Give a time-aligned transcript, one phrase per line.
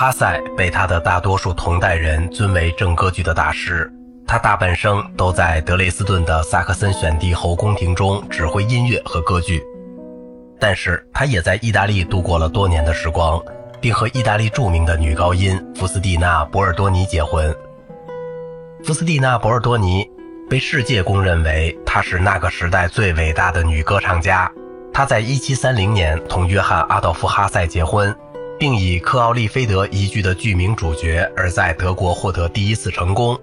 [0.00, 3.86] 哈塞被他的大多数同代人尊为正歌剧的大师，
[4.26, 9.62] 他大半生都在德累斯顿的萨克森选帝侯宫廷中指挥音乐和歌剧。
[10.58, 13.38] 但是他也在意大利度过了多年的时光，
[13.78, 17.54] 并和意大利著名的女高音福斯蒂娜·博尔多尼结婚。
[18.82, 20.08] 福斯蒂娜·博尔多尼
[20.48, 24.50] 被世界公认为她是那个时代最伟大的女歌唱家。
[24.94, 28.16] 她在1730年同约翰·阿道夫·哈塞结婚。
[28.60, 33.34] 并以克奥利菲德一剧的剧名主角而在德国获得第一次成功。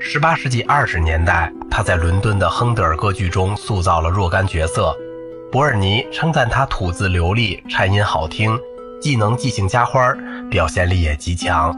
[0.00, 4.96] 18世纪20年代，他在伦敦的亨德尔歌剧中塑造了若干角色。
[5.50, 8.56] 伯尔尼称赞他吐字流利、颤音好听，
[9.02, 10.14] 既能即兴加花，
[10.48, 11.74] 表现力也极强。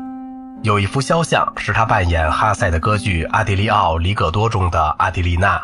[0.62, 5.58] 有一幅肖像是他扮演哈塞的歌剧《阿迪利奥·里葛多》中的阿迪丽娜，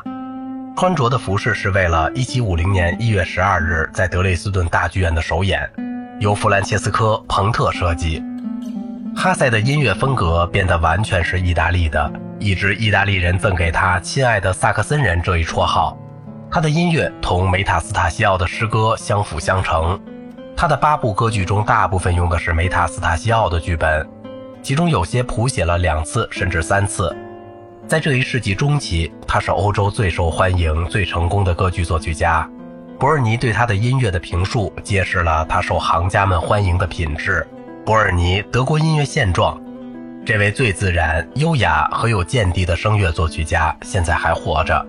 [0.74, 5.71] 穿着的服饰是为了1750年1月12日在德累斯顿大剧院的首演。
[6.23, 8.23] 由弗兰切斯科·彭特设计，
[9.16, 15.99] 哈塞的音乐风格变得完全是意大利的，以致意大利人赠给他“亲爱的萨克森人”这一绰号。
[16.49, 20.01] 他的音乐同梅塔斯塔西奥的诗歌相辅相成。
[20.57, 24.09] 他的八部歌剧中，大部分用的是梅塔斯塔西奥的剧本，
[24.63, 27.13] 其中有些谱写了两次甚至三次。
[27.89, 32.49] 在这一世纪中期，他是欧洲最受欢迎、最成功的歌剧作曲家。
[33.03, 37.45] 伯尔尼对他的音乐的评述，揭示了他受行家们欢迎的品质。
[37.85, 39.61] 伯尔尼，德国音乐现状。
[40.25, 44.87] 这位最自然、优雅和有见地的声乐作曲家现在还活着。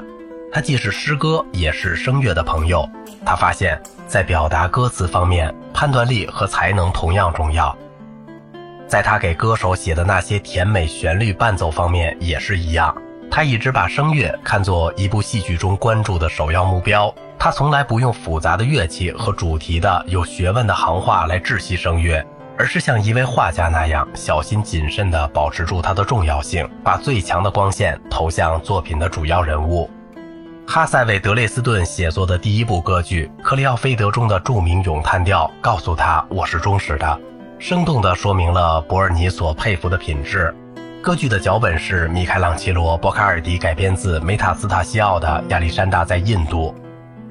[0.51, 2.87] 他既是诗歌，也是声乐的朋友。
[3.25, 7.75] 他发现，在表达歌词方面，判断力和才能同样重要。
[8.87, 12.95] 在他给歌手写的那些甜美旋律伴奏方面也是一样。
[13.31, 17.11] 他一直把声乐看作一部戏剧中关注的首要目标。
[17.43, 22.25] 他从来不用复杂的乐器和主题的有学问的行话来窒息声乐，
[22.57, 29.91] 而是像一位画家那样小心谨慎地保持住它的重要性，把最强的光线投向作品的主要人物。
[30.65, 37.19] 哈塞为德累斯顿写作的第一部歌剧《克里奥菲德》中的著名咏叹调告诉他：“我是忠实的”，
[37.59, 40.55] 生动地说明了伯尔尼所佩服的品质。
[41.01, 46.73] 歌剧的脚本是米开朗基罗·博卡尔迪改编自梅塔斯塔西奥的《亚历山大在印度》。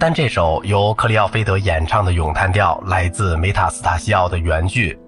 [0.03, 4.99] 但这首由克里奥菲德演唱的咏叹调来自梅塔斯塔西奥的原句，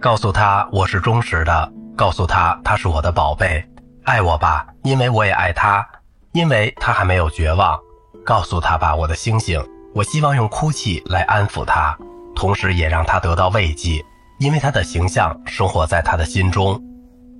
[0.00, 3.64] 告诉他我是忠实的，告诉他他是我的宝贝，
[4.02, 5.86] 爱我吧，因为我也爱他，
[6.32, 7.78] 因为他还没有绝望，
[8.24, 11.96] 告诉他吧，我的星星，我希望用哭泣来安抚他，
[12.34, 14.04] 同时也让他得到慰藉，
[14.40, 16.82] 因为他的形象生活在他的心中。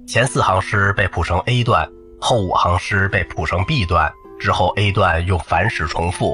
[0.06, 1.88] 前四行诗被谱成 A 段，
[2.20, 4.08] 后五行诗被谱成 B 段，
[4.38, 6.32] 之后 A 段用反始重复。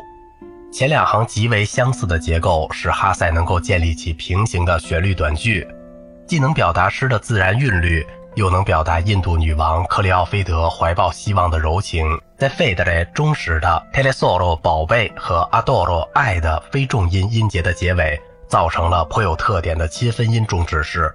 [0.72, 5.68] 前两行极为相似的结构，使哈塞能够建立起平行的旋律短句，
[6.26, 8.04] 既能表达诗的自然韵律，
[8.36, 12.06] 又能表达印度女王克里奥菲德怀抱希望的柔情。
[12.38, 18.18] 在费德勒忠实的 telesoro 宝贝和 adoro 爱的非重音音节的结尾，
[18.48, 21.14] 造成了颇有特点的切分音终止式。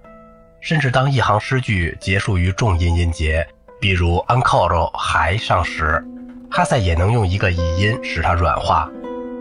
[0.62, 3.45] 甚至当一行诗句结束于重音音节，
[3.81, 6.03] 比如 ancoro 还上时，
[6.51, 8.88] 哈塞也能用一个倚音使它软化。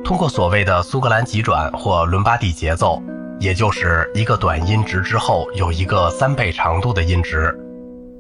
[0.07, 3.03] 通过所谓的苏格兰急转或伦巴第节奏，
[3.41, 7.53] 也就是一个短音值之后有一个三倍长度的音值。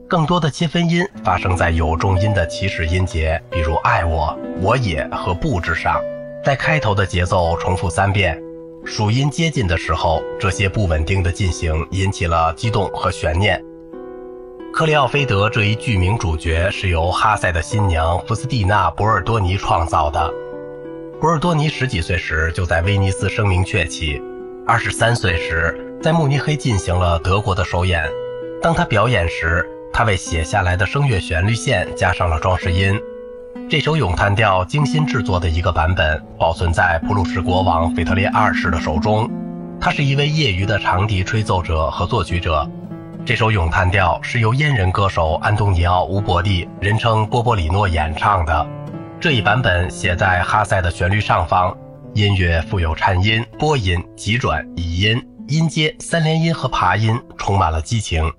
[0.08, 6.02] 更多的切分音发生在有重音的起始音节，比如“爱我”“我也”和“不”之上，
[6.44, 8.36] 在开头的节奏重复三遍。
[8.84, 13.62] 属音接近的时候，这些不稳定的进行引起了激动和悬念。
[14.72, 20.28] 克里奥菲德这一剧名主角是由哈塞的新娘福斯蒂娜·博尔多尼创造的。
[21.18, 24.20] 博尔多尼十几岁时就在威尼斯声名鹊起，
[24.66, 28.06] 二十三岁时在慕尼黑进行了德国的首演。
[28.60, 33.00] 当他表演时，他为写下来的声乐旋律线加上了装饰音。
[33.66, 39.26] 这首咏叹调精心制作的一个版本保存在普鲁士国王腓特烈二世的手中。
[39.80, 42.68] 他是一位业余的长笛吹奏者和作曲者。
[43.24, 48.66] 这首咏叹调是由阉人歌手安东尼奥·乌伯蒂（人称波波里诺）演唱的。
[49.18, 51.74] 这一版本写在哈塞的旋律上方，
[52.12, 58.30] 音乐富有颤音、波音、急转、倚音、音阶、三连音和爬音，充满了激情。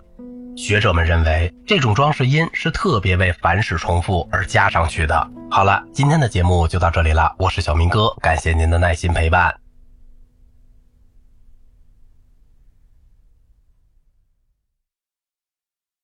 [0.55, 5.27] 学者们认为，这种装饰音是特别为反史重复而加上去的。
[5.49, 9.53] 好了，今天的节目就到这里了，我是小明哥，感谢您的耐心陪伴。